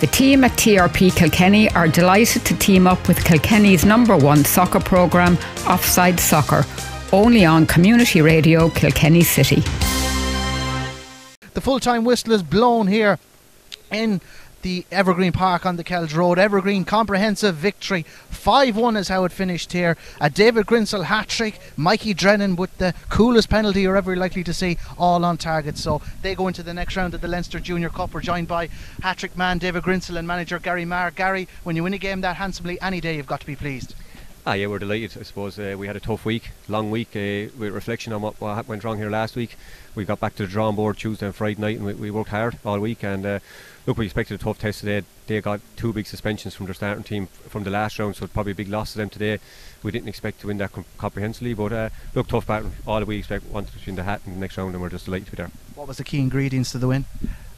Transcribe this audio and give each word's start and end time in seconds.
The 0.00 0.06
team 0.06 0.44
at 0.44 0.52
TRP 0.52 1.14
Kilkenny 1.14 1.70
are 1.72 1.86
delighted 1.86 2.46
to 2.46 2.56
team 2.56 2.86
up 2.86 3.06
with 3.06 3.22
Kilkenny's 3.22 3.84
number 3.84 4.16
one 4.16 4.46
soccer 4.46 4.80
programme, 4.80 5.36
Offside 5.66 6.18
Soccer, 6.18 6.64
only 7.12 7.44
on 7.44 7.66
community 7.66 8.22
radio 8.22 8.70
Kilkenny 8.70 9.22
City. 9.22 9.56
The 11.52 11.60
full 11.60 11.80
time 11.80 12.06
whistle 12.06 12.32
is 12.32 12.42
blown 12.42 12.86
here 12.86 13.18
in 13.92 14.22
the 14.62 14.84
Evergreen 14.90 15.32
Park 15.32 15.66
on 15.66 15.76
the 15.76 15.84
Kells 15.84 16.14
Road. 16.14 16.38
Evergreen 16.38 16.84
comprehensive 16.84 17.54
victory. 17.54 18.02
5 18.02 18.76
1 18.76 18.96
is 18.96 19.08
how 19.08 19.24
it 19.24 19.32
finished 19.32 19.72
here. 19.72 19.96
A 20.20 20.30
David 20.30 20.66
Grinsell 20.66 21.04
hat 21.04 21.28
trick. 21.28 21.60
Mikey 21.76 22.14
Drennan 22.14 22.56
with 22.56 22.76
the 22.78 22.94
coolest 23.08 23.48
penalty 23.48 23.82
you're 23.82 23.96
ever 23.96 24.16
likely 24.16 24.44
to 24.44 24.54
see, 24.54 24.78
all 24.98 25.24
on 25.24 25.36
target. 25.36 25.78
So 25.78 26.02
they 26.22 26.34
go 26.34 26.48
into 26.48 26.62
the 26.62 26.74
next 26.74 26.96
round 26.96 27.14
of 27.14 27.20
the 27.20 27.28
Leinster 27.28 27.60
Junior 27.60 27.88
Cup. 27.88 28.14
We're 28.14 28.20
joined 28.20 28.48
by 28.48 28.68
hat 29.02 29.18
trick 29.18 29.36
man 29.36 29.58
David 29.58 29.82
Grinsell 29.82 30.16
and 30.16 30.26
manager 30.26 30.58
Gary 30.58 30.84
Maher. 30.84 31.10
Gary, 31.10 31.48
when 31.64 31.76
you 31.76 31.82
win 31.82 31.94
a 31.94 31.98
game 31.98 32.20
that 32.22 32.36
handsomely, 32.36 32.80
any 32.80 33.00
day 33.00 33.16
you've 33.16 33.26
got 33.26 33.40
to 33.40 33.46
be 33.46 33.56
pleased. 33.56 33.94
Ah, 34.46 34.54
yeah, 34.54 34.68
we're 34.68 34.78
delighted. 34.78 35.18
I 35.20 35.22
suppose 35.22 35.58
uh, 35.58 35.76
we 35.78 35.86
had 35.86 35.96
a 35.96 36.00
tough 36.00 36.24
week, 36.24 36.52
long 36.66 36.90
week, 36.90 37.08
uh, 37.10 37.52
with 37.58 37.74
reflection 37.74 38.14
on 38.14 38.22
what, 38.22 38.40
what 38.40 38.66
went 38.66 38.82
wrong 38.84 38.96
here 38.96 39.10
last 39.10 39.36
week. 39.36 39.54
We 39.94 40.06
got 40.06 40.18
back 40.18 40.34
to 40.36 40.46
the 40.46 40.48
drawing 40.48 40.76
board 40.76 40.96
Tuesday 40.96 41.26
and 41.26 41.34
Friday 41.34 41.60
night, 41.60 41.76
and 41.76 41.84
we, 41.84 41.92
we 41.92 42.10
worked 42.10 42.30
hard 42.30 42.58
all 42.64 42.80
week. 42.80 43.04
And 43.04 43.26
uh, 43.26 43.38
look, 43.86 43.98
we 43.98 44.06
expected 44.06 44.40
a 44.40 44.42
tough 44.42 44.58
test 44.58 44.80
today. 44.80 45.06
They 45.26 45.42
got 45.42 45.60
two 45.76 45.92
big 45.92 46.06
suspensions 46.06 46.54
from 46.54 46.64
their 46.64 46.74
starting 46.74 47.04
team 47.04 47.26
from 47.26 47.64
the 47.64 47.70
last 47.70 47.98
round, 47.98 48.16
so 48.16 48.26
probably 48.28 48.52
a 48.52 48.54
big 48.54 48.68
loss 48.68 48.92
to 48.92 48.98
them 48.98 49.10
today. 49.10 49.40
We 49.82 49.90
didn't 49.90 50.08
expect 50.08 50.40
to 50.40 50.46
win 50.46 50.56
that 50.56 50.72
com- 50.72 50.86
comprehensively, 50.96 51.52
but 51.52 51.72
uh, 51.72 51.90
look, 52.14 52.28
tough 52.28 52.46
battle. 52.46 52.70
All 52.86 53.04
we 53.04 53.18
expect 53.18 53.44
wanted 53.44 53.74
between 53.74 53.96
the 53.96 54.04
hat 54.04 54.22
in 54.26 54.32
the 54.32 54.40
next 54.40 54.56
round, 54.56 54.72
and 54.72 54.80
we're 54.80 54.88
just 54.88 55.04
delighted 55.04 55.26
to 55.26 55.32
be 55.32 55.36
there. 55.36 55.50
What 55.74 55.86
was 55.86 55.98
the 55.98 56.04
key 56.04 56.18
ingredients 56.18 56.72
to 56.72 56.78
the 56.78 56.88
win? 56.88 57.04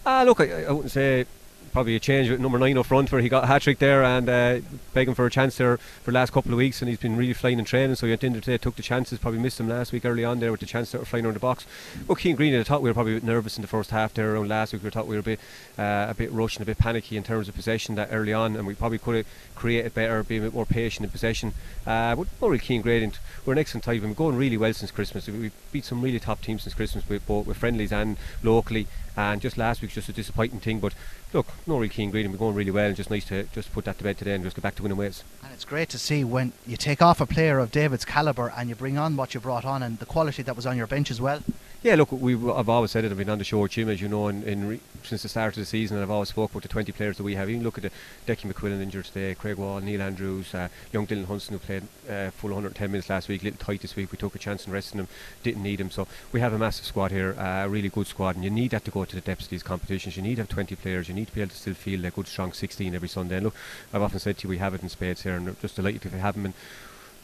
Ah, 0.05 0.25
look, 0.25 0.41
I, 0.41 0.65
I 0.65 0.73
wouldn't 0.73 0.91
say 0.91 1.27
probably 1.73 1.97
a 1.97 2.01
change 2.01 2.29
with 2.29 2.39
number 2.39 2.59
nine 2.59 2.77
up 2.77 2.87
front 2.87 3.11
where 3.11 3.21
he 3.21 3.29
got 3.29 3.45
a 3.45 3.47
hat 3.47 3.63
trick 3.63 3.79
there 3.79 4.05
and 4.05 4.29
uh, 4.29 4.61
begging 4.93 5.15
for 5.15 5.27
a 5.27 5.31
chance 5.31 5.57
there 5.57 5.79
for 5.79 6.11
the 6.11 6.15
last 6.15 6.33
couple 6.33 6.53
of 6.53 6.59
weeks 6.59 6.83
and 6.83 6.89
he's 6.89 6.99
been 6.99 7.17
really 7.17 7.33
flying 7.33 7.59
in 7.59 7.65
training. 7.65 7.97
So 7.97 8.07
he 8.07 8.13
went 8.13 8.23
in 8.23 8.35
today 8.35 8.59
took 8.59 8.77
the 8.77 8.83
chances 8.83 9.19
probably 9.19 9.41
missed 9.41 9.59
him 9.59 9.69
last 9.69 9.91
week 9.91 10.05
early 10.05 10.25
on 10.25 10.41
there 10.41 10.51
with 10.51 10.61
the 10.61 10.67
chance 10.67 10.93
of 10.93 11.09
flying 11.09 11.25
around 11.25 11.35
the 11.35 11.41
box. 11.41 11.67
But 12.07 12.19
Keane 12.19 12.37
Green 12.37 12.55
I 12.55 12.63
thought 12.63 12.83
we 12.83 12.91
were 12.91 12.95
probably 12.95 13.13
a 13.13 13.17
bit 13.17 13.25
nervous 13.25 13.57
in 13.57 13.63
the 13.63 13.69
first 13.69 13.91
half 13.91 14.13
there 14.15 14.35
around 14.35 14.49
last 14.49 14.73
week. 14.73 14.85
We 14.85 14.91
thought 14.91 15.07
we 15.07 15.17
were 15.17 15.21
a 15.21 15.23
bit 15.23 15.41
uh, 15.79 16.07
a 16.11 16.15
bit 16.15 16.31
rushed 16.31 16.59
and 16.59 16.63
a 16.63 16.67
bit 16.67 16.79
panicky 16.79 17.17
in 17.17 17.23
terms 17.23 17.49
of 17.49 17.55
possession 17.55 17.95
that 17.95 18.09
early 18.13 18.33
on 18.33 18.55
and 18.55 18.67
we 18.67 18.75
probably 18.75 18.99
could 18.99 19.17
have 19.17 19.27
created 19.55 19.95
better 19.95 20.23
be 20.23 20.37
a 20.37 20.43
bit 20.43 20.55
more 20.55 20.67
patient 20.67 21.05
in 21.05 21.11
possession. 21.11 21.55
Uh, 21.87 22.15
but 22.15 22.27
really 22.41 22.59
Keane 22.59 22.83
Green 22.83 23.13
we're 23.45 23.55
an 23.55 23.59
excellent 23.59 23.85
type 23.85 24.01
and 24.03 24.11
we're 24.11 24.15
going 24.15 24.37
really 24.37 24.57
well 24.57 24.73
since 24.73 24.91
Christmas. 24.91 25.27
We've 25.27 25.53
beat 25.73 25.85
some 25.85 26.03
really 26.03 26.21
top 26.21 26.43
teams 26.43 26.63
since 26.63 26.75
Christmas. 26.75 27.05
Both 27.05 27.47
with 27.47 27.57
friendlies 27.57 27.93
and 27.93 28.17
locally 28.43 28.87
and 29.17 29.41
just 29.41 29.59
last 29.59 29.83
week's 29.83 29.95
just 29.95 30.09
a 30.09 30.13
disappointing 30.13 30.61
thing. 30.61 30.81
But 30.81 30.95
look, 31.33 31.47
no 31.67 31.77
really 31.77 31.89
keen 31.89 32.11
green, 32.11 32.31
we're 32.31 32.39
going 32.39 32.55
really 32.55 32.71
well, 32.71 32.87
and 32.87 32.97
just 32.97 33.11
nice 33.11 33.25
to 33.27 33.45
just 33.45 33.73
put 33.73 33.85
that 33.85 33.99
to 33.99 34.05
bed 34.05 34.19
today 34.19 34.35
and 34.35 34.45
just 34.45 34.57
get 34.57 34.63
back 34.63 34.75
to 34.77 34.83
winning 34.83 34.99
ways. 34.99 35.25
And 35.43 35.53
it's 35.53 35.65
great 35.65 35.89
to 35.91 35.99
see 35.99 36.25
when 36.25 36.53
you 36.67 36.77
take 36.77 37.01
off 37.01 37.21
a 37.21 37.27
player 37.27 37.59
of 37.59 37.71
David's 37.71 38.05
calibre 38.05 38.53
and 38.57 38.69
you 38.69 38.75
bring 38.75 38.99
on 38.99 39.17
what 39.17 39.35
you 39.35 39.41
brought 39.41 39.65
on 39.65 39.83
and 39.83 39.99
the 39.99 40.07
quality 40.07 40.43
that 40.43 40.57
was 40.57 40.67
on 40.67 40.77
your 40.77 40.87
bench 40.87 41.11
as 41.11 41.21
well. 41.21 41.43
Yeah, 41.83 41.97
look, 41.97 42.13
we 42.13 42.35
I've 42.35 42.69
always 42.69 42.93
said 42.93 43.05
it. 43.05 43.11
I've 43.11 43.19
been 43.19 43.29
on 43.29 43.39
the 43.39 43.45
show 43.45 43.59
with 43.59 43.73
Jim, 43.73 43.89
as 43.89 44.01
you 44.01 44.07
know, 44.07 44.29
in, 44.29 44.45
in 44.45 44.69
re, 44.69 44.81
since 45.03 45.25
the 45.25 45.29
start 45.29 45.57
of 45.57 45.63
the 45.63 45.67
season, 45.67 45.97
and 45.97 46.05
I've 46.05 46.13
always 46.13 46.29
spoke 46.29 46.53
about 46.53 46.63
the 46.63 46.69
20 46.69 46.93
players 46.93 47.17
that 47.17 47.25
we 47.25 47.35
have. 47.35 47.51
Even 47.51 47.65
look 47.65 47.77
at 47.77 47.83
the 47.83 47.91
Decky 48.25 48.49
McQuillan 48.49 48.81
injured 48.81 49.07
today, 49.07 49.35
Craig 49.35 49.57
Wall, 49.57 49.81
Neil 49.81 50.01
Andrews, 50.01 50.55
uh, 50.55 50.69
young 50.93 51.09
Dylan 51.09 51.27
Hunson 51.27 51.55
who 51.55 51.59
played 51.59 51.83
uh, 52.09 52.31
full 52.31 52.51
110 52.51 52.93
minutes 52.93 53.11
last 53.11 53.27
week, 53.27 53.43
little 53.43 53.59
tight 53.59 53.81
this 53.81 53.97
week. 53.97 54.13
We 54.13 54.19
took 54.19 54.37
a 54.37 54.39
chance 54.39 54.65
and 54.65 54.73
resting 54.73 55.01
him, 55.01 55.09
didn't 55.43 55.65
need 55.65 55.81
him. 55.81 55.91
So 55.91 56.07
we 56.31 56.39
have 56.39 56.53
a 56.53 56.59
massive 56.59 56.85
squad 56.85 57.11
here, 57.11 57.35
uh, 57.37 57.65
a 57.65 57.69
really 57.69 57.89
good 57.89 58.07
squad, 58.07 58.37
and 58.37 58.45
you 58.45 58.51
need 58.51 58.71
that 58.71 58.85
to 58.85 58.93
go 58.93 59.05
to 59.05 59.17
the 59.17 59.21
depths 59.21 59.47
of 59.47 59.51
these 59.51 59.65
competitions. 59.65 60.17
You 60.17 60.23
need 60.23 60.37
to 60.37 60.43
have 60.43 60.51
20 60.51 60.77
players. 60.77 61.09
You 61.09 61.17
need 61.17 61.27
to 61.27 61.35
be 61.35 61.41
able 61.41 61.51
to 61.51 61.57
still 61.57 61.75
feel 61.75 62.05
a 62.05 62.13
good, 62.13 62.29
strong 62.29 62.53
16 62.53 62.95
every 62.95 63.09
Sunday. 63.09 63.39
And 63.39 63.47
look, 63.47 63.57
I've 63.93 64.03
often 64.03 64.21
said 64.21 64.39
to 64.39 64.45
you, 64.45 64.51
we 64.51 64.59
have 64.59 64.75
it 64.75 64.85
in 64.85 64.89
spades 64.89 65.23
here, 65.23 65.35
and 65.35 65.61
just 65.61 65.75
delighted 65.75 66.07
if 66.07 66.13
we 66.13 66.21
have 66.21 66.37
them 66.37 66.45
and 66.45 66.55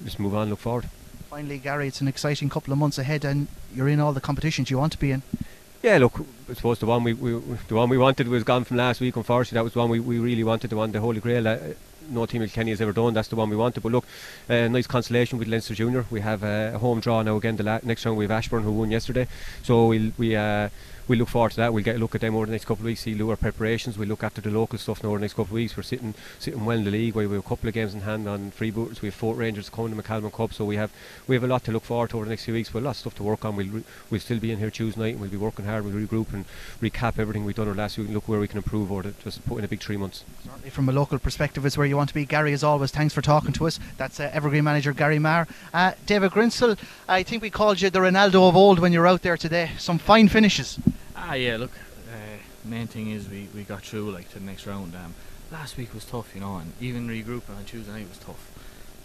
just 0.03 0.19
move 0.19 0.35
on, 0.35 0.51
look 0.51 0.59
forward. 0.59 0.91
Finally, 1.31 1.59
Gary, 1.59 1.89
it's 1.89 2.01
an 2.01 2.09
exciting 2.09 2.49
couple 2.49 2.73
of 2.73 2.79
months 2.79 2.99
ahead, 2.99 3.25
and 3.25 3.49
you're 3.75 3.89
in 3.89 4.01
all 4.01 4.13
the 4.13 4.21
competitions 4.21 4.71
you 4.71 4.79
want 4.79 4.93
to 4.93 4.99
be 4.99 5.11
in. 5.11 5.23
Yeah, 5.83 5.99
look, 5.99 6.21
I 6.51 6.55
suppose 6.55 6.79
the 6.81 6.87
one 6.87 7.05
we, 7.05 7.13
we 7.13 7.33
the 7.69 7.75
one 7.75 7.89
we 7.89 7.99
wanted 7.99 8.27
was 8.29 8.43
gone 8.43 8.65
from 8.65 8.79
last 8.79 9.01
week. 9.01 9.15
Unfortunately, 9.15 9.57
that 9.57 9.65
was 9.65 9.75
the 9.75 9.79
one 9.79 9.91
we, 9.91 10.01
we 10.01 10.19
really 10.19 10.43
wanted, 10.43 10.71
the 10.71 10.77
one 10.77 10.91
the 10.91 11.01
Holy 11.01 11.21
Grail. 11.21 11.47
Uh, 11.47 11.59
no 12.11 12.27
team 12.27 12.43
in 12.43 12.49
Kenny 12.49 12.71
has 12.71 12.81
ever 12.81 12.93
done. 12.93 13.15
That's 13.15 13.29
the 13.29 13.37
one 13.37 13.51
we 13.51 13.57
wanted. 13.57 13.83
But 13.83 13.93
look, 13.93 14.05
uh, 14.49 14.67
nice 14.69 14.87
consolation 14.87 15.39
with 15.39 15.47
Leinster 15.47 15.75
Junior. 15.75 16.07
We 16.11 16.21
have 16.21 16.43
uh, 16.43 16.73
a 16.75 16.79
home 16.79 17.01
draw 17.01 17.23
now 17.23 17.37
again. 17.37 17.57
The 17.57 17.63
la- 17.63 17.81
next 17.83 18.05
round 18.07 18.17
we 18.17 18.25
have 18.25 18.31
Ashbourne 18.31 18.63
who 18.63 18.73
won 18.73 18.91
yesterday. 18.91 19.29
So 19.63 19.87
we'll, 19.89 20.11
we 20.17 20.35
uh, 20.35 20.71
we 21.09 21.17
look 21.17 21.29
forward 21.29 21.51
to 21.51 21.57
that. 21.57 21.73
We'll 21.73 21.85
get 21.85 21.97
a 21.97 21.99
look 21.99 22.15
at 22.15 22.21
them 22.21 22.37
over 22.37 22.47
the 22.47 22.53
next 22.53 22.67
couple 22.67 22.83
of 22.83 22.87
weeks, 22.87 23.01
see 23.01 23.15
do 23.15 23.31
our 23.31 23.37
preparations. 23.37 23.97
We'll 23.97 24.09
look 24.09 24.23
after 24.23 24.41
the 24.41 24.51
local 24.51 24.79
stuff 24.79 25.03
now 25.03 25.09
over 25.09 25.19
the 25.19 25.23
next 25.23 25.35
couple 25.35 25.45
of 25.45 25.53
weeks. 25.53 25.77
We're 25.77 25.83
sitting 25.83 26.15
sitting 26.39 26.65
well 26.65 26.79
in 26.79 26.85
the 26.85 26.91
league. 26.91 27.15
We 27.15 27.23
have 27.25 27.33
a 27.33 27.43
couple 27.43 27.69
of 27.69 27.75
games 27.75 27.95
in 27.95 28.03
hand 28.03 28.29
on 28.29 28.53
freebooters. 28.53 29.01
We 29.01 29.09
have 29.09 29.15
Fort 29.15 29.39
Rangers 29.39 29.71
coming 29.71 29.97
to 29.97 30.03
McCalmont 30.03 30.35
Cup, 30.35 30.53
so 30.53 30.65
we 30.65 30.77
have 30.77 30.93
we 31.27 31.35
have 31.35 31.45
a 31.45 31.47
lot 31.47 31.65
to 31.65 31.73
look 31.73 31.85
forward 31.85 32.11
to 32.11 32.17
over 32.17 32.27
the 32.27 32.31
next 32.31 32.45
few 32.45 32.55
weeks. 32.55 32.73
We've 32.73 32.83
a 32.83 32.85
lot 32.85 32.91
of 32.91 32.97
stuff 32.99 33.15
to 33.17 33.23
work 33.23 33.45
on. 33.45 33.57
We'll 33.57 33.83
we'll 34.11 34.21
still 34.21 34.39
be 34.39 34.53
in 34.53 34.59
here 34.59 34.71
Tuesday 34.71 35.01
night 35.01 35.13
and 35.13 35.21
we'll 35.21 35.31
be 35.31 35.37
working 35.37 35.65
hard. 35.65 35.85
We'll 35.85 35.95
regroup 35.95 36.33
and 36.33 36.45
recap 36.83 37.19
everything 37.19 37.45
we've 37.45 37.57
done 37.57 37.67
over 37.67 37.75
the 37.75 37.81
last 37.81 37.97
week 37.97 38.09
and 38.09 38.15
look 38.15 38.29
where 38.29 38.41
we 38.41 38.49
can 38.49 38.59
improve 38.59 38.89
the, 38.89 39.15
just 39.25 39.45
put 39.47 39.59
in 39.59 39.65
a 39.65 39.69
big 39.69 39.81
three 39.81 39.97
months. 39.97 40.25
Certainly 40.45 40.71
from 40.71 40.89
a 40.89 40.93
local 40.93 41.19
perspective 41.19 41.65
is 41.65 41.77
where 41.79 41.87
you 41.87 41.97
want 41.97 42.09
to 42.09 42.15
be. 42.15 42.25
Gary, 42.25 42.53
as 42.53 42.63
always, 42.63 42.91
thanks 42.91 43.15
for 43.15 43.23
talking 43.23 43.53
to 43.55 43.67
us. 43.67 43.81
That's 43.97 44.21
uh, 44.21 44.31
Evergreen 44.33 44.65
manager 44.65 44.93
Gary 44.93 45.19
Maher. 45.19 45.49
Uh, 45.73 45.93
David 46.07 46.33
Grinsell, 46.33 46.77
I 47.09 47.23
think 47.23 47.43
we 47.43 47.51
called 47.51 47.81
you 47.81 47.91
the 47.91 48.01
Ronaldo 48.01 48.49
of 48.49 48.57
old 48.57 48.79
when 48.79 48.93
you 48.93 49.01
were 49.01 49.07
out 49.07 49.23
there 49.23 49.37
today. 49.37 49.71
Some 49.79 49.99
fine 49.99 50.29
finishes. 50.29 50.79
Ah, 51.31 51.35
yeah. 51.35 51.59
Look, 51.59 51.73
uh, 52.11 52.39
main 52.65 52.87
thing 52.87 53.11
is 53.11 53.29
we, 53.29 53.49
we 53.55 53.63
got 53.63 53.83
through 53.83 54.13
like 54.13 54.31
to 54.31 54.39
the 54.39 54.47
next 54.47 54.67
round. 54.67 54.95
Um, 54.95 55.13
last 55.53 55.77
week 55.77 55.93
was 55.93 56.07
tough, 56.07 56.35
you 56.35 56.41
know, 56.41 56.57
and 56.57 56.73
even 56.81 57.07
regrouping 57.07 57.55
on 57.55 57.67
Tuesday 57.67 57.93
night 57.93 58.09
was 58.09 58.17
tough. 58.17 58.51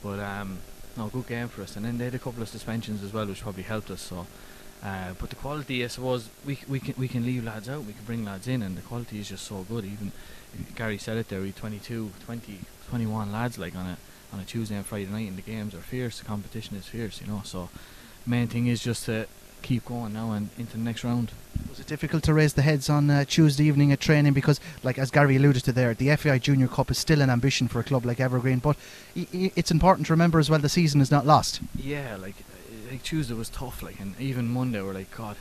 But 0.02 0.22
um, 0.22 0.60
no, 0.96 1.08
good 1.08 1.28
game 1.28 1.50
for 1.50 1.64
us. 1.64 1.76
And 1.76 1.84
then 1.84 1.98
they 1.98 2.06
had 2.06 2.16
a 2.16 2.20
couple 2.20 2.42
of 2.42 2.48
suspensions 2.48 3.04
as 3.04 3.12
well, 3.12 3.26
which 3.26 3.42
probably 3.42 3.64
helped 3.64 3.92
us. 3.92 4.00
So, 4.00 4.26
uh, 4.82 5.16
but 5.20 5.32
the 5.32 5.36
quality, 5.36 5.84
I 5.84 5.88
suppose, 5.88 6.30
we 6.46 6.60
we 6.70 6.80
can 6.80 6.96
we 6.98 7.10
can 7.10 7.26
leave 7.26 7.44
lads 7.44 7.68
out, 7.68 7.84
we 7.84 7.92
can 7.92 8.06
bring 8.06 8.24
lads 8.24 8.48
in, 8.48 8.62
and 8.62 8.78
the 8.78 8.84
quality 8.84 9.20
is 9.20 9.28
just 9.28 9.46
so 9.46 9.64
good. 9.64 9.84
Even 9.84 10.14
Gary 10.76 10.98
said 10.98 11.18
it 11.18 11.28
there, 11.28 11.42
we 11.42 11.52
22, 11.52 12.10
20, 12.24 12.60
21 12.90 13.34
lads 13.34 13.58
like 13.58 13.76
on 13.76 13.86
a 13.86 13.98
on 14.32 14.40
a 14.40 14.46
Tuesday 14.46 14.78
and 14.78 14.86
Friday 14.86 15.12
night, 15.12 15.28
and 15.28 15.38
the 15.38 15.42
games 15.42 15.76
are 15.76 15.82
fierce. 15.82 16.20
The 16.20 16.26
competition 16.26 16.78
is 16.78 16.86
fierce, 16.86 17.20
you 17.20 17.28
know. 17.28 17.42
So, 17.44 17.68
main 18.26 18.48
thing 18.48 18.68
is 18.68 18.82
just 18.82 19.04
to 19.08 19.28
keep 19.64 19.86
going 19.86 20.14
now 20.14 20.32
and 20.32 20.50
into 20.58 20.74
the 20.74 20.84
next 20.84 21.04
round. 21.04 21.32
Was 21.70 21.80
it 21.80 21.88
difficult 21.88 22.24
to 22.24 22.34
raise 22.34 22.54
the 22.54 22.62
heads 22.62 22.90
on 22.90 23.10
uh, 23.10 23.26
Tuesday 23.26 23.64
evening 23.64 23.92
at 23.92 24.00
training? 24.00 24.34
Because, 24.34 24.60
like 24.84 25.00
as 25.00 25.10
Gary 25.10 25.36
alluded 25.38 25.64
to 25.64 25.72
there, 25.72 25.94
the 25.94 26.16
FAI 26.16 26.38
Junior 26.38 26.68
Cup 26.68 26.92
is 26.92 26.98
still 27.00 27.22
an 27.22 27.30
ambition 27.30 27.68
for 27.68 27.80
a 27.80 27.84
club 27.84 28.06
like 28.06 28.20
Evergreen. 28.20 28.60
But 28.60 28.78
it's 29.16 29.72
important 29.72 30.08
to 30.08 30.14
remember 30.14 30.38
as 30.38 30.50
well 30.50 30.60
the 30.60 30.70
season 30.70 31.02
is 31.02 31.10
not 31.10 31.26
lost. 31.26 31.62
Yeah, 31.76 32.16
like 32.18 32.36
like 32.92 33.02
Tuesday 33.02 33.34
was 33.34 33.50
tough, 33.50 33.82
like, 33.82 34.00
and 34.00 34.20
even 34.20 34.48
Monday 34.48 34.82
we're 34.82 34.94
like, 34.94 35.10
God, 35.16 35.36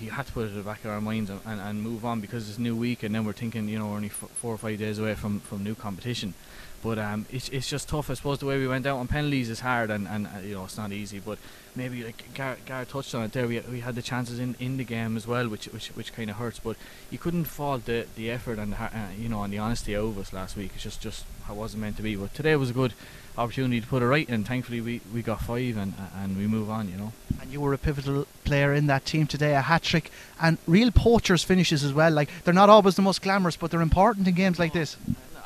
we 0.00 0.06
had 0.06 0.26
to 0.26 0.32
put 0.32 0.44
it 0.44 0.50
at 0.50 0.54
the 0.54 0.62
back 0.62 0.84
of 0.84 0.90
our 0.90 1.00
minds 1.00 1.30
and, 1.30 1.40
and, 1.44 1.60
and 1.60 1.82
move 1.82 2.04
on 2.04 2.20
because 2.20 2.48
it's 2.48 2.58
a 2.58 2.60
new 2.60 2.76
week, 2.76 3.02
and 3.02 3.14
then 3.14 3.24
we're 3.24 3.32
thinking, 3.32 3.68
you 3.68 3.78
know, 3.78 3.88
we're 3.88 3.96
only 3.96 4.08
f- 4.08 4.30
four 4.34 4.54
or 4.54 4.58
five 4.58 4.78
days 4.78 4.98
away 4.98 5.14
from, 5.14 5.40
from 5.40 5.64
new 5.64 5.74
competition. 5.74 6.34
But 6.84 6.98
um, 6.98 7.24
it's 7.32 7.48
it's 7.48 7.68
just 7.68 7.88
tough. 7.88 8.10
I 8.10 8.14
suppose 8.14 8.38
the 8.38 8.46
way 8.46 8.58
we 8.58 8.68
went 8.68 8.86
out 8.86 8.98
on 8.98 9.08
penalties 9.08 9.48
is 9.48 9.60
hard, 9.60 9.90
and, 9.90 10.06
and 10.06 10.26
uh, 10.26 10.30
you 10.44 10.54
know 10.54 10.64
it's 10.64 10.76
not 10.76 10.92
easy. 10.92 11.18
But 11.18 11.38
maybe 11.74 12.04
like 12.04 12.22
Gar, 12.34 12.58
Gar 12.66 12.84
touched 12.84 13.14
on 13.14 13.24
it 13.24 13.32
there, 13.32 13.48
we, 13.48 13.58
we 13.60 13.80
had 13.80 13.94
the 13.94 14.02
chances 14.02 14.38
in, 14.38 14.54
in 14.60 14.76
the 14.76 14.84
game 14.84 15.16
as 15.16 15.26
well, 15.26 15.48
which 15.48 15.64
which 15.66 15.88
which 15.96 16.12
kind 16.12 16.28
of 16.28 16.36
hurts. 16.36 16.58
But 16.58 16.76
you 17.10 17.16
couldn't 17.16 17.44
fault 17.46 17.86
the 17.86 18.06
the 18.16 18.30
effort 18.30 18.58
and 18.58 18.72
the, 18.74 18.82
uh, 18.82 18.90
you 19.18 19.30
know 19.30 19.42
and 19.42 19.52
the 19.52 19.58
honesty 19.58 19.94
of 19.96 20.18
us 20.18 20.32
last 20.34 20.56
week. 20.58 20.72
It's 20.74 20.84
just 20.84 21.00
just 21.00 21.24
how 21.44 21.54
it 21.54 21.56
wasn't 21.56 21.80
meant 21.80 21.96
to 21.96 22.02
be. 22.02 22.16
But 22.16 22.34
today 22.34 22.54
was 22.56 22.70
a 22.70 22.74
good 22.74 22.92
opportunity 23.38 23.80
to 23.80 23.86
put 23.86 24.02
it 24.02 24.06
right, 24.06 24.28
and 24.28 24.46
thankfully 24.46 24.80
we, 24.80 25.00
we 25.12 25.22
got 25.22 25.40
five 25.40 25.76
and 25.78 25.94
and 26.16 26.36
we 26.36 26.46
move 26.46 26.68
on. 26.68 26.90
You 26.90 26.96
know. 26.98 27.12
And 27.40 27.50
you 27.50 27.60
were 27.60 27.72
a 27.72 27.78
pivotal 27.78 28.26
player 28.44 28.74
in 28.74 28.86
that 28.86 29.06
team 29.06 29.26
today, 29.26 29.54
a 29.54 29.62
hat 29.62 29.82
trick, 29.82 30.10
and 30.40 30.58
real 30.66 30.90
poachers 30.90 31.42
finishes 31.42 31.82
as 31.82 31.94
well. 31.94 32.12
Like 32.12 32.28
they're 32.44 32.54
not 32.54 32.68
always 32.68 32.96
the 32.96 33.02
most 33.02 33.22
glamorous, 33.22 33.56
but 33.56 33.70
they're 33.70 33.80
important 33.80 34.28
in 34.28 34.34
games 34.34 34.58
like 34.58 34.74
this. 34.74 34.96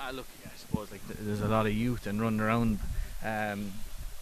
I 0.00 0.10
look, 0.10 0.26
I 0.44 0.56
suppose 0.56 0.90
like 0.90 0.97
th- 0.97 0.97
there's 1.08 1.40
a 1.40 1.48
lot 1.48 1.66
of 1.66 1.72
youth 1.72 2.06
and 2.06 2.20
running 2.20 2.40
around 2.40 2.78
um, 3.24 3.72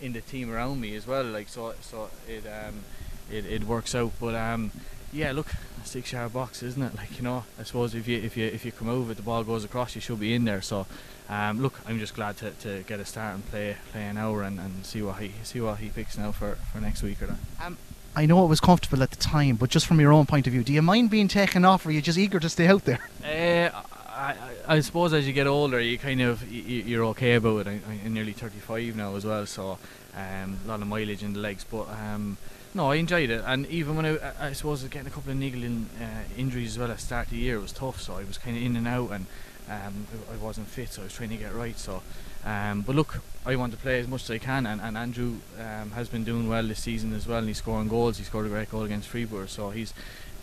in 0.00 0.12
the 0.12 0.20
team 0.20 0.52
around 0.52 0.80
me 0.80 0.94
as 0.96 1.06
well. 1.06 1.24
Like 1.24 1.48
so, 1.48 1.74
so 1.80 2.10
it 2.28 2.44
um, 2.46 2.84
it, 3.30 3.46
it 3.46 3.64
works 3.64 3.94
out. 3.94 4.12
But 4.20 4.34
um, 4.34 4.70
yeah, 5.12 5.32
look, 5.32 5.48
a 5.82 5.86
six 5.86 6.12
yard 6.12 6.32
box, 6.32 6.62
isn't 6.62 6.82
it? 6.82 6.94
Like 6.96 7.16
you 7.16 7.22
know, 7.22 7.44
I 7.58 7.62
suppose 7.62 7.94
if 7.94 8.06
you 8.08 8.18
if 8.18 8.36
you 8.36 8.46
if 8.46 8.64
you 8.64 8.72
come 8.72 8.88
over, 8.88 9.14
the 9.14 9.22
ball 9.22 9.44
goes 9.44 9.64
across, 9.64 9.94
you 9.94 10.00
should 10.00 10.20
be 10.20 10.34
in 10.34 10.44
there. 10.44 10.62
So 10.62 10.86
um, 11.28 11.60
look, 11.60 11.80
I'm 11.86 11.98
just 11.98 12.14
glad 12.14 12.36
to, 12.38 12.50
to 12.50 12.82
get 12.84 13.00
a 13.00 13.04
start 13.04 13.34
and 13.34 13.46
play 13.48 13.76
play 13.92 14.04
an 14.04 14.16
hour 14.18 14.42
and, 14.42 14.60
and 14.60 14.84
see 14.86 15.02
what 15.02 15.16
he 15.16 15.32
see 15.42 15.60
what 15.60 15.78
he 15.78 15.88
picks 15.88 16.16
now 16.16 16.32
for, 16.32 16.56
for 16.72 16.80
next 16.80 17.02
week 17.02 17.22
or 17.22 17.26
that. 17.26 17.38
Um, 17.62 17.76
I 18.14 18.24
know 18.24 18.42
it 18.44 18.48
was 18.48 18.60
comfortable 18.60 19.02
at 19.02 19.10
the 19.10 19.16
time, 19.16 19.56
but 19.56 19.68
just 19.68 19.86
from 19.86 20.00
your 20.00 20.10
own 20.10 20.24
point 20.24 20.46
of 20.46 20.52
view, 20.54 20.62
do 20.62 20.72
you 20.72 20.80
mind 20.80 21.10
being 21.10 21.28
taken 21.28 21.66
off, 21.66 21.84
or 21.84 21.90
are 21.90 21.92
you 21.92 22.00
just 22.00 22.16
eager 22.16 22.40
to 22.40 22.48
stay 22.48 22.66
out 22.66 22.84
there? 22.84 23.00
Uh, 23.22 23.82
I, 24.26 24.76
I, 24.76 24.80
suppose 24.80 25.12
as 25.12 25.26
you 25.26 25.32
get 25.32 25.46
older, 25.46 25.80
you 25.80 25.98
kind 25.98 26.20
of 26.22 26.42
y- 26.42 26.62
y- 26.66 26.82
you're 26.86 27.04
okay 27.06 27.34
about 27.34 27.66
it. 27.66 27.68
I, 27.68 27.80
I'm 28.04 28.14
nearly 28.14 28.32
35 28.32 28.96
now 28.96 29.14
as 29.14 29.24
well, 29.24 29.46
so 29.46 29.78
um, 30.16 30.58
a 30.64 30.68
lot 30.68 30.80
of 30.82 30.86
mileage 30.88 31.22
in 31.22 31.32
the 31.32 31.40
legs. 31.40 31.64
But 31.70 31.88
um, 31.90 32.36
no, 32.74 32.90
I 32.90 32.96
enjoyed 32.96 33.30
it, 33.30 33.42
and 33.46 33.66
even 33.68 33.96
when 33.96 34.06
I, 34.06 34.16
I- 34.16 34.48
I 34.48 34.52
suppose 34.52 34.82
getting 34.84 35.06
a 35.06 35.10
couple 35.10 35.30
of 35.32 35.38
niggling 35.38 35.88
uh, 36.00 36.04
injuries 36.36 36.72
as 36.72 36.78
well 36.78 36.90
at 36.90 36.96
the 36.98 37.02
start 37.02 37.26
of 37.26 37.30
the 37.32 37.38
year 37.38 37.56
it 37.56 37.62
was 37.62 37.72
tough. 37.72 38.00
So 38.00 38.14
I 38.14 38.24
was 38.24 38.38
kind 38.38 38.56
of 38.56 38.62
in 38.62 38.76
and 38.76 38.88
out, 38.88 39.10
and 39.10 39.26
um, 39.70 40.06
I 40.32 40.36
wasn't 40.44 40.66
fit, 40.68 40.88
so 40.92 41.02
I 41.02 41.04
was 41.04 41.14
trying 41.14 41.30
to 41.30 41.36
get 41.36 41.54
right. 41.54 41.78
So, 41.78 42.02
um, 42.44 42.82
but 42.82 42.96
look, 42.96 43.20
I 43.44 43.54
want 43.56 43.72
to 43.72 43.78
play 43.78 44.00
as 44.00 44.08
much 44.08 44.24
as 44.24 44.30
I 44.30 44.38
can, 44.38 44.66
and, 44.66 44.80
and 44.80 44.96
Andrew 44.96 45.36
um, 45.58 45.90
has 45.92 46.08
been 46.08 46.24
doing 46.24 46.48
well 46.48 46.62
this 46.64 46.80
season 46.82 47.12
as 47.14 47.26
well, 47.28 47.38
and 47.38 47.48
he's 47.48 47.58
scoring 47.58 47.88
goals. 47.88 48.18
He 48.18 48.24
scored 48.24 48.46
a 48.46 48.48
great 48.48 48.70
goal 48.70 48.82
against 48.82 49.08
Freeburg, 49.12 49.48
so 49.48 49.70
he's 49.70 49.92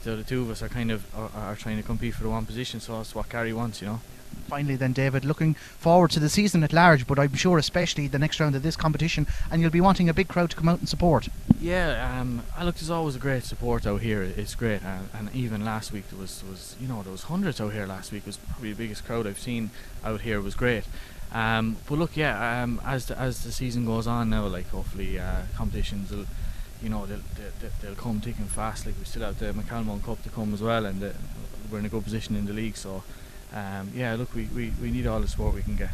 the 0.03 0.23
two 0.23 0.41
of 0.41 0.49
us 0.49 0.61
are 0.61 0.69
kind 0.69 0.91
of 0.91 1.03
are, 1.15 1.31
are 1.35 1.55
trying 1.55 1.77
to 1.77 1.83
compete 1.83 2.15
for 2.15 2.23
the 2.23 2.29
one 2.29 2.45
position. 2.45 2.79
So 2.79 2.97
that's 2.97 3.15
what 3.15 3.29
Gary 3.29 3.53
wants, 3.53 3.81
you 3.81 3.87
know. 3.87 3.99
Finally, 4.47 4.75
then, 4.75 4.93
David, 4.93 5.25
looking 5.25 5.53
forward 5.53 6.11
to 6.11 6.19
the 6.19 6.29
season 6.29 6.63
at 6.63 6.73
large, 6.73 7.07
but 7.07 7.19
I'm 7.19 7.33
sure 7.35 7.57
especially 7.57 8.07
the 8.07 8.19
next 8.19 8.39
round 8.39 8.55
of 8.55 8.63
this 8.63 8.75
competition, 8.75 9.27
and 9.51 9.61
you'll 9.61 9.71
be 9.71 9.81
wanting 9.81 10.09
a 10.09 10.13
big 10.13 10.27
crowd 10.27 10.49
to 10.49 10.55
come 10.55 10.67
out 10.67 10.79
and 10.79 10.89
support. 10.89 11.27
Yeah, 11.61 12.19
um, 12.19 12.43
look, 12.61 12.75
there's 12.75 12.89
always 12.89 13.15
a 13.15 13.19
great 13.19 13.43
support 13.43 13.85
out 13.85 14.01
here. 14.01 14.21
It's 14.23 14.55
great, 14.55 14.83
uh, 14.83 14.99
and 15.13 15.33
even 15.35 15.63
last 15.63 15.91
week 15.91 16.09
there 16.09 16.19
was, 16.19 16.43
was, 16.49 16.75
you 16.79 16.87
know, 16.87 17.03
there 17.03 17.11
was 17.11 17.23
hundreds 17.23 17.61
out 17.61 17.73
here 17.73 17.85
last 17.85 18.11
week. 18.11 18.23
It 18.23 18.27
was 18.27 18.37
probably 18.37 18.71
the 18.71 18.77
biggest 18.77 19.05
crowd 19.05 19.27
I've 19.27 19.39
seen 19.39 19.69
out 20.03 20.21
here. 20.21 20.37
It 20.37 20.43
was 20.43 20.55
great. 20.55 20.83
Um, 21.31 21.77
but 21.87 21.97
look, 21.97 22.15
yeah, 22.15 22.63
um, 22.63 22.81
as 22.85 23.07
the, 23.07 23.17
as 23.17 23.43
the 23.43 23.51
season 23.51 23.85
goes 23.85 24.07
on 24.07 24.29
now, 24.29 24.47
like 24.47 24.69
hopefully 24.69 25.19
uh, 25.19 25.43
competitions 25.55 26.11
will, 26.11 26.25
you 26.83 26.89
know, 26.89 27.05
they'll, 27.05 27.19
they'll, 27.61 27.71
they'll 27.81 27.95
come 27.95 28.19
thick 28.19 28.37
and 28.37 28.49
fast. 28.49 28.85
Like 28.85 28.95
we 28.99 29.05
still 29.05 29.23
have 29.23 29.39
the 29.39 29.53
McCalmont 29.53 30.03
Cup 30.03 30.21
to 30.23 30.29
come 30.29 30.53
as 30.53 30.61
well, 30.61 30.85
and 30.85 30.99
the, 30.99 31.15
we're 31.71 31.79
in 31.79 31.85
a 31.85 31.89
good 31.89 32.03
position 32.03 32.35
in 32.35 32.45
the 32.45 32.53
league. 32.53 32.75
So 32.75 33.03
um, 33.53 33.91
yeah, 33.95 34.15
look, 34.15 34.33
we, 34.35 34.45
we, 34.55 34.73
we 34.81 34.91
need 34.91 35.07
all 35.07 35.19
the 35.19 35.27
support 35.27 35.55
we 35.55 35.61
can 35.61 35.75
get. 35.75 35.89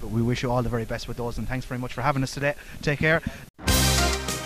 But 0.00 0.10
we 0.10 0.22
wish 0.22 0.42
you 0.42 0.50
all 0.50 0.62
the 0.62 0.68
very 0.68 0.84
best 0.84 1.08
with 1.08 1.18
those, 1.18 1.36
and 1.36 1.46
thanks 1.46 1.66
very 1.66 1.78
much 1.78 1.92
for 1.92 2.02
having 2.02 2.22
us 2.22 2.32
today. 2.32 2.54
Take 2.80 3.00
care. 3.00 3.20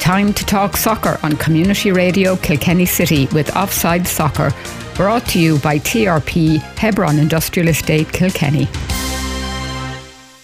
Time 0.01 0.35
to 0.35 0.45
talk 0.45 0.77
soccer 0.77 1.19
on 1.23 1.37
Community 1.37 1.93
Radio 1.93 2.37
Kilkenny 2.37 2.85
City 2.85 3.27
with 3.33 3.55
Offside 3.57 4.07
Soccer, 4.07 4.53
brought 4.97 5.25
to 5.29 5.41
you 5.41 5.59
by 5.61 5.79
TRP 5.79 6.59
Hebron 6.77 7.19
Industrial 7.19 7.69
Estate 7.69 8.13
Kilkenny. 8.13 8.69